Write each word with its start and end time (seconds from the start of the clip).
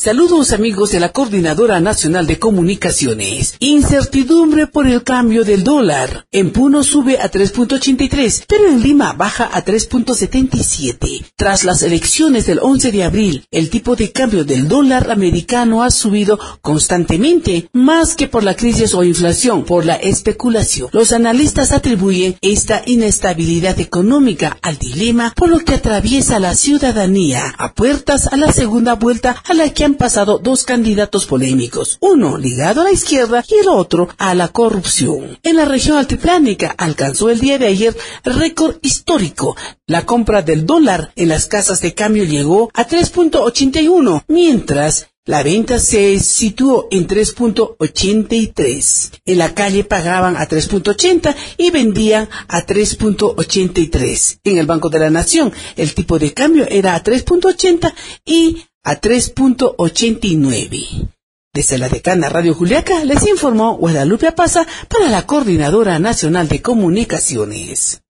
Saludos 0.00 0.52
amigos 0.52 0.92
de 0.92 0.98
la 0.98 1.12
Coordinadora 1.12 1.78
Nacional 1.78 2.26
de 2.26 2.38
Comunicaciones. 2.38 3.56
Incertidumbre 3.58 4.66
por 4.66 4.86
el 4.86 5.02
cambio 5.02 5.44
del 5.44 5.62
dólar. 5.62 6.24
En 6.32 6.52
Puno 6.52 6.82
sube 6.84 7.18
a 7.18 7.30
3.83, 7.30 8.44
pero 8.48 8.68
en 8.68 8.80
Lima 8.80 9.12
baja 9.12 9.50
a 9.52 9.62
3.77. 9.62 11.26
Tras 11.36 11.64
las 11.64 11.82
elecciones 11.82 12.46
del 12.46 12.60
11 12.62 12.92
de 12.92 13.04
abril, 13.04 13.44
el 13.50 13.68
tipo 13.68 13.94
de 13.94 14.10
cambio 14.10 14.46
del 14.46 14.68
dólar 14.68 15.10
americano 15.10 15.82
ha 15.82 15.90
subido 15.90 16.40
constantemente, 16.62 17.68
más 17.74 18.14
que 18.14 18.26
por 18.26 18.42
la 18.42 18.56
crisis 18.56 18.94
o 18.94 19.04
inflación, 19.04 19.66
por 19.66 19.84
la 19.84 19.96
especulación. 19.96 20.88
Los 20.92 21.12
analistas 21.12 21.72
atribuyen 21.72 22.38
esta 22.40 22.82
inestabilidad 22.86 23.78
económica 23.78 24.56
al 24.62 24.78
dilema 24.78 25.34
por 25.36 25.50
lo 25.50 25.58
que 25.58 25.74
atraviesa 25.74 26.38
la 26.38 26.54
ciudadanía 26.54 27.54
a 27.58 27.74
puertas 27.74 28.28
a 28.28 28.38
la 28.38 28.50
segunda 28.50 28.94
vuelta 28.94 29.36
a 29.46 29.52
la 29.52 29.68
que 29.74 29.89
pasado 29.94 30.38
dos 30.38 30.64
candidatos 30.64 31.26
polémicos, 31.26 31.98
uno 32.00 32.38
ligado 32.38 32.80
a 32.80 32.84
la 32.84 32.92
izquierda 32.92 33.44
y 33.48 33.60
el 33.60 33.68
otro 33.68 34.08
a 34.18 34.34
la 34.34 34.48
corrupción. 34.48 35.38
En 35.42 35.56
la 35.56 35.64
región 35.64 35.96
altiplánica 35.96 36.74
alcanzó 36.76 37.30
el 37.30 37.40
día 37.40 37.58
de 37.58 37.66
ayer 37.66 37.96
récord 38.24 38.76
histórico. 38.82 39.56
La 39.86 40.06
compra 40.06 40.42
del 40.42 40.66
dólar 40.66 41.12
en 41.16 41.28
las 41.28 41.46
casas 41.46 41.80
de 41.80 41.94
cambio 41.94 42.24
llegó 42.24 42.70
a 42.74 42.86
3.81, 42.86 44.24
mientras 44.28 45.08
la 45.26 45.42
venta 45.42 45.78
se 45.78 46.18
situó 46.18 46.88
en 46.90 47.06
3.83. 47.06 49.20
En 49.26 49.38
la 49.38 49.54
calle 49.54 49.84
pagaban 49.84 50.36
a 50.36 50.48
3.80 50.48 51.36
y 51.58 51.70
vendían 51.70 52.28
a 52.48 52.66
3.83. 52.66 54.40
En 54.42 54.58
el 54.58 54.66
Banco 54.66 54.88
de 54.88 54.98
la 54.98 55.10
Nación 55.10 55.52
el 55.76 55.94
tipo 55.94 56.18
de 56.18 56.32
cambio 56.32 56.66
era 56.68 56.94
a 56.94 57.04
3.80 57.04 57.92
y 58.24 58.64
a 58.84 59.00
3.89. 59.00 61.08
Desde 61.52 61.78
la 61.78 61.88
decana 61.88 62.28
Radio 62.28 62.54
Juliaca 62.54 63.04
les 63.04 63.26
informó 63.26 63.76
Guadalupe 63.76 64.30
Pasa 64.32 64.66
para 64.88 65.08
la 65.08 65.26
Coordinadora 65.26 65.98
Nacional 65.98 66.48
de 66.48 66.62
Comunicaciones. 66.62 68.02